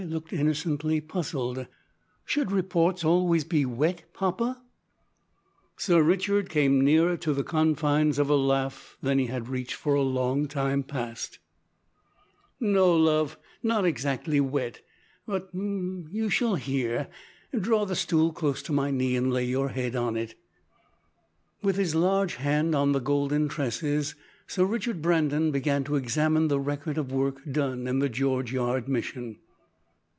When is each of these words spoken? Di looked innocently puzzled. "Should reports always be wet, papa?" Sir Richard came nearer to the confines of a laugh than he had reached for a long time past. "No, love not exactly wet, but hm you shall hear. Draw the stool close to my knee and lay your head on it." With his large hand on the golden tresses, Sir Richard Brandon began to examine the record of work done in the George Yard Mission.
Di 0.01 0.07
looked 0.07 0.33
innocently 0.33 0.99
puzzled. 0.99 1.67
"Should 2.25 2.51
reports 2.51 3.05
always 3.05 3.43
be 3.43 3.65
wet, 3.67 4.01
papa?" 4.15 4.59
Sir 5.77 6.01
Richard 6.01 6.49
came 6.49 6.83
nearer 6.83 7.15
to 7.17 7.33
the 7.35 7.43
confines 7.43 8.17
of 8.17 8.27
a 8.27 8.35
laugh 8.35 8.97
than 9.03 9.19
he 9.19 9.27
had 9.27 9.47
reached 9.47 9.75
for 9.75 9.93
a 9.93 10.01
long 10.01 10.47
time 10.47 10.81
past. 10.81 11.37
"No, 12.59 12.91
love 12.97 13.37
not 13.61 13.85
exactly 13.85 14.39
wet, 14.41 14.81
but 15.27 15.49
hm 15.51 16.09
you 16.11 16.31
shall 16.31 16.55
hear. 16.55 17.07
Draw 17.57 17.85
the 17.85 17.95
stool 17.95 18.33
close 18.33 18.63
to 18.63 18.73
my 18.73 18.89
knee 18.89 19.15
and 19.15 19.31
lay 19.31 19.45
your 19.45 19.69
head 19.69 19.95
on 19.95 20.17
it." 20.17 20.33
With 21.61 21.75
his 21.75 21.93
large 21.93 22.35
hand 22.35 22.73
on 22.73 22.93
the 22.93 22.99
golden 23.01 23.49
tresses, 23.49 24.15
Sir 24.47 24.65
Richard 24.65 24.99
Brandon 25.03 25.51
began 25.51 25.83
to 25.83 25.95
examine 25.95 26.47
the 26.47 26.59
record 26.59 26.97
of 26.97 27.11
work 27.11 27.41
done 27.51 27.85
in 27.85 27.99
the 27.99 28.09
George 28.09 28.51
Yard 28.51 28.87
Mission. 28.89 29.37